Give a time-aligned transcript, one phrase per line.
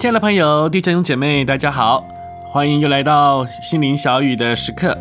[0.00, 2.02] 亲爱的朋友、弟兄姐妹，大家好，
[2.46, 4.96] 欢迎又来到心灵小雨的时刻，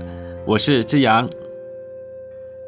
[0.46, 1.30] 我是志阳。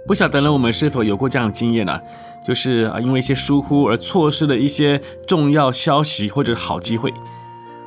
[0.08, 2.00] 不晓得呢，我们是否有过这样的经验呢？
[2.42, 7.14] 就是啊，因为一些疏忽而错失了一些重要消息或者好机会。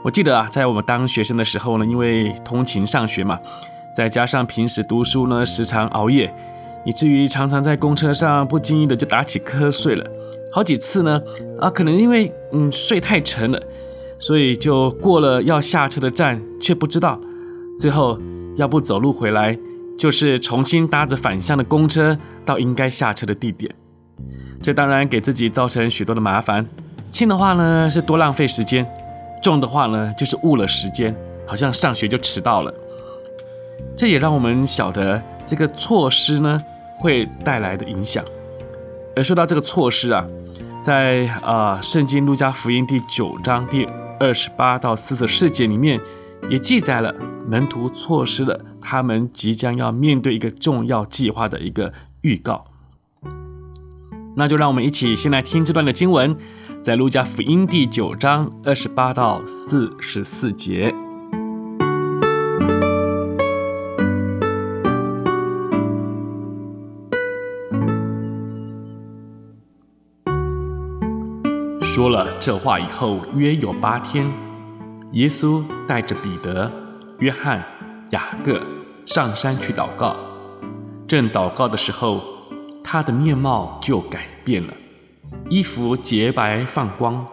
[0.05, 3.41] 我记得啊，在我们当学生的时候呢，因为通勤上学嘛，
[3.97, 6.31] 再加上平时读书呢，时常熬夜，
[6.85, 10.05] 以至于常常在公车上不经意的就打起瞌睡了。
[10.53, 11.23] 好几次呢，
[11.59, 13.63] 啊，可能因为嗯睡太沉了，
[14.19, 17.21] 所以就过了要下车的站，却不知道，
[17.79, 18.19] 最后
[18.57, 19.59] 要不走路回来。
[19.97, 23.73] 就是重新搭着反向的公车到应该下车的地点，
[24.61, 26.67] 这当然给自己造成许多的麻烦。
[27.13, 28.85] 轻的话呢是多浪费时间，
[29.41, 31.15] 重的话呢就是误了时间，
[31.47, 32.75] 好像上学就迟到了。
[33.97, 36.61] 这也让我们晓得这个措施呢
[36.99, 38.25] 会带来的影响。
[39.15, 40.27] 而说到这个措施啊，
[40.83, 46.01] 在啊、呃、圣经路加福音第九章第二十八到四十四节里面。
[46.51, 47.15] 也记载了
[47.49, 51.91] 门徒错失了他们即将要面对一个重要计划的一个
[52.21, 52.67] 预告。
[54.37, 56.37] 那就让我们一起先来听这段的经文，
[56.83, 60.95] 在路加福音第九章二十八到四十四节，
[71.85, 74.27] 说了这话以后，约有八天。
[75.13, 76.73] 耶稣带着彼得、
[77.19, 77.63] 约翰、
[78.11, 78.61] 雅各
[79.05, 80.17] 上山去祷告。
[81.07, 82.23] 正祷告的时候，
[82.83, 84.73] 他的面貌就改变了，
[85.51, 87.25] 衣服洁白放光。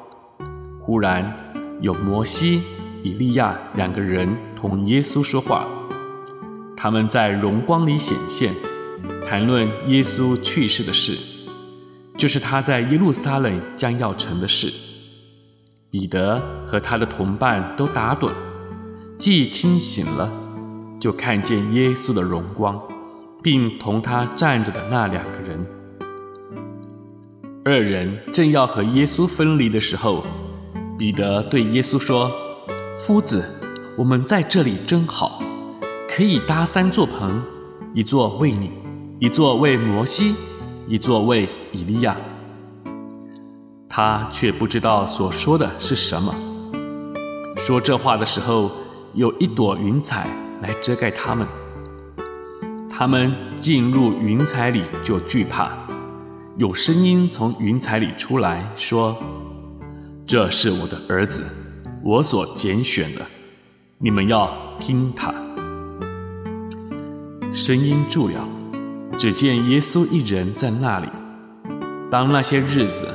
[0.82, 1.34] 忽然
[1.80, 2.62] 有摩西、
[3.04, 4.30] 以利亚两个人
[4.60, 5.66] 同耶稣说话，
[6.76, 8.54] 他们在荣光里显现，
[9.26, 11.18] 谈论耶稣去世的事，
[12.22, 14.72] 就是他在耶路撒冷将要成的事。
[15.90, 18.30] 彼得和他的同伴都打盹，
[19.18, 20.32] 既清醒了，
[21.00, 22.80] 就看见耶稣的荣光，
[23.42, 25.66] 并同他站着的那两个人。
[27.66, 30.24] 二人正要和耶稣分离的时候，
[31.00, 32.32] 彼得对耶稣说
[33.02, 33.44] ：“夫子，
[33.98, 35.42] 我们在这里真好，
[36.08, 37.42] 可以搭三座棚，
[37.96, 38.70] 一座为你，
[39.18, 40.36] 一座为摩西，
[40.88, 42.16] 一座为以利亚。”
[43.88, 46.34] 他却不知道所说的是什么。
[47.58, 48.72] 说这话的时候，
[49.14, 50.28] 有一朵云彩
[50.62, 51.46] 来遮盖他们。
[52.90, 55.72] 他们进入云彩里就惧怕。
[56.58, 59.16] 有声音从云彩里出来说
[60.28, 61.44] ：“这是我的儿子，
[62.04, 63.22] 我所拣选的，
[63.98, 65.34] 你们要听他。”
[67.52, 68.48] 声音住了，
[69.22, 71.08] 只见耶稣一人在那里。
[72.10, 73.08] 当那些日子。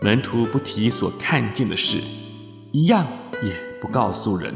[0.00, 1.98] 门徒不提所看见的事，
[2.72, 3.06] 一样
[3.42, 4.54] 也不告诉人。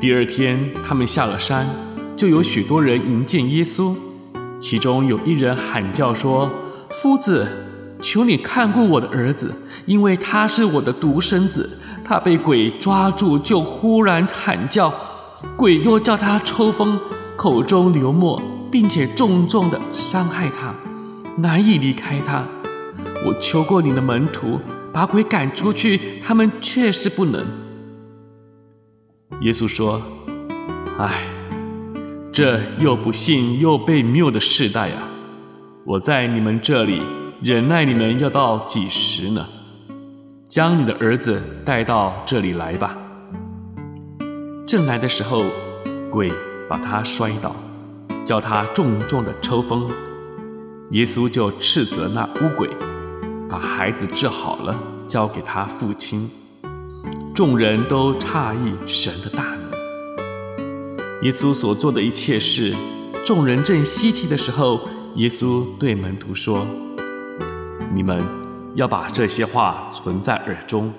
[0.00, 1.68] 第二天，他们下了山，
[2.16, 3.94] 就有许多人迎见耶稣。
[4.60, 6.50] 其中有一人喊叫说
[7.00, 7.46] ：“夫子，
[8.00, 9.52] 求你看顾我的儿子，
[9.86, 11.68] 因为他是我的独生子。
[12.04, 14.92] 他被鬼抓住，就忽然喊叫，
[15.56, 16.98] 鬼又叫他抽风，
[17.36, 18.40] 口中流沫，
[18.70, 20.74] 并且重重地伤害他，
[21.36, 22.44] 难以离开他。”
[23.26, 24.60] 我求过你的门徒
[24.92, 27.44] 把鬼赶出去，他们确实不能。
[29.42, 30.00] 耶稣说
[30.98, 31.24] ：“唉，
[32.32, 35.08] 这又不信又被谬的世代啊！
[35.84, 37.02] 我在你们这里
[37.42, 39.46] 忍耐你们要到几时呢？
[40.48, 42.96] 将你的儿子带到这里来吧。”
[44.66, 45.44] 正来的时候，
[46.10, 46.32] 鬼
[46.68, 47.54] 把他摔倒，
[48.24, 49.90] 叫他重重的抽风。
[50.90, 52.68] 耶稣就斥责那污鬼。
[53.48, 54.78] 把孩子治好了，
[55.08, 56.30] 交给他父亲。
[57.34, 59.60] 众人都诧异神的大能。
[61.22, 62.72] 耶稣所做的一切事，
[63.24, 64.80] 众人正稀奇的时候，
[65.16, 66.64] 耶稣对门徒说
[67.92, 68.24] ：“你们
[68.76, 70.92] 要把这些话存在耳中，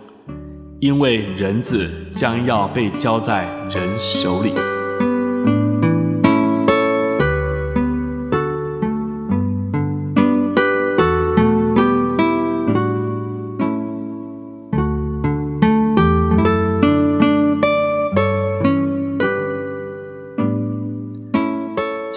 [0.82, 4.52] 因为人子将要被交在人手里。”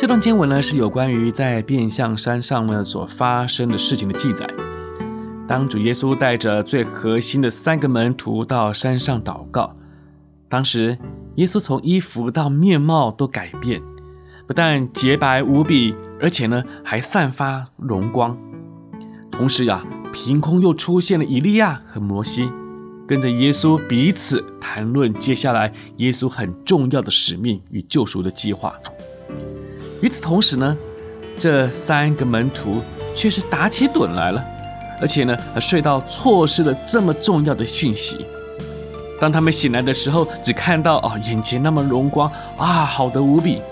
[0.05, 4.47] 这段经文呢，是有关于在变相山上呢所发生的事情的记载。
[5.49, 9.75] 当主耶稣带着最核心的三个门徒到山上祷告，
[10.47, 10.99] 当时
[11.37, 13.81] 耶稣从衣服到面貌都改变，
[14.47, 18.37] 不但洁白无比，而且呢还散发荣光。
[19.31, 22.51] 同时呀，凭空又出现了以利亚和摩西，
[23.09, 28.75] 跟着耶稣彼此谈论接下来耶稣很重要的使命与救赎的计划。
[30.05, 30.77] 与此同时呢，
[31.41, 32.83] 这三个门徒
[33.17, 34.45] 却是打起盹来了，
[35.01, 38.27] 而且呢，还睡到错失了这么重要的讯息。
[39.19, 43.63] 当他们醒来的时候，只看到哦，眼前那么荣光啊，好的无比，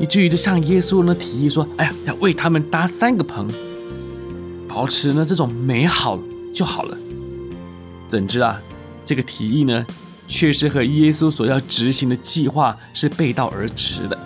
[0.00, 3.46] 以至于就向耶稣呢提议说：“哎呀，要为他们搭三个棚，
[4.66, 6.18] 保持呢这种美好
[6.54, 6.96] 就好了。”
[8.08, 8.58] 怎知啊，
[9.04, 9.84] 这个提议呢，
[10.28, 14.18] 却是和耶稣所要执行的计划是背道而驰的。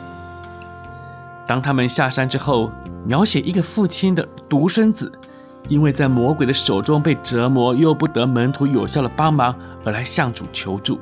[1.50, 2.70] 当他们下山之后，
[3.04, 5.10] 描写一个父亲的独生子，
[5.68, 9.52] 因为在魔鬼的手中被折磨，又不得门徒有效的帮忙，
[9.84, 11.00] 而来向主求助。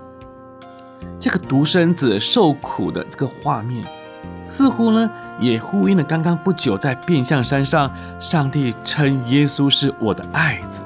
[1.21, 3.85] 这个独生子受苦的这个画面，
[4.43, 10.83] 似乎呢也呼应了刚刚不久在变相山上，上帝称耶稣是我的爱子。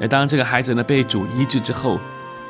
[0.00, 2.00] 而当这个孩子呢被主医治之后，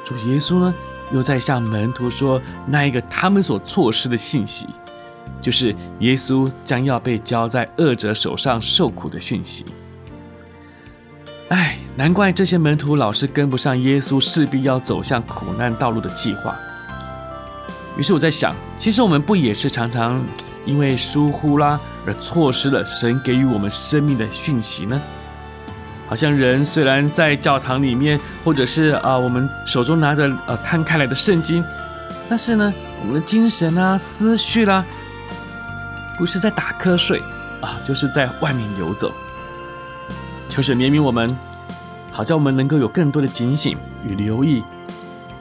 [0.02, 0.74] 主耶稣呢
[1.10, 4.66] 又在向门徒说那一个他们所错失的信息。
[5.40, 9.64] 就是耶稣将要被交在恶者手上受苦的讯息。
[11.48, 16.56] 哎，难怪这些门徒老是跟不上耶稣势必要走向苦难道路的计划。
[17.98, 20.24] 于是我在想，其实我们不也是常常
[20.64, 24.98] 因为疏忽啦而错失了神给予我们生命的讯息呢？
[26.08, 31.62] 好像人虽然在教堂里面，或者是啊、我们手中拿着呃摊开来的圣经，
[32.30, 34.84] 但是呢，我们的精神啊、思绪啦。
[36.22, 37.20] 不是在打瞌睡
[37.60, 39.12] 啊，就是在外面游走。
[40.48, 41.36] 求神怜悯我们，
[42.12, 43.76] 好叫我们能够有更多的警醒
[44.08, 44.62] 与留意，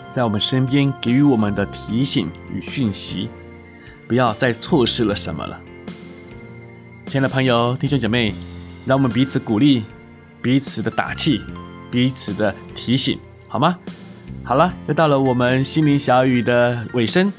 [0.09, 3.29] 在我们身边给予我们的提醒与讯息，
[4.07, 5.55] 不要再错失了什么了。
[7.05, 8.33] 亲爱的朋友、弟兄姐妹，
[8.87, 9.83] 让我们彼此鼓励，
[10.41, 11.39] 彼此的打气，
[11.91, 13.77] 彼此的提醒，好吗？
[14.43, 17.31] 好了，又到了我们心灵小语的尾声，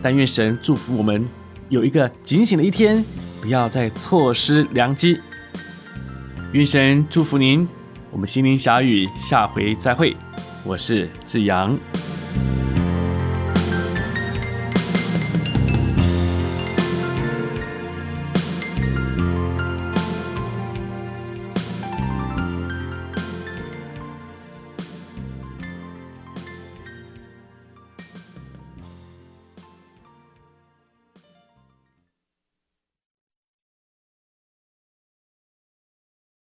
[0.00, 1.28] 但愿神祝福我们。
[1.68, 3.04] 有一个警醒的一天，
[3.42, 5.18] 不要再错失良机。
[6.52, 7.68] 愿神祝福您，
[8.10, 10.16] 我们心灵小语下回再会。
[10.64, 11.78] 我是志阳。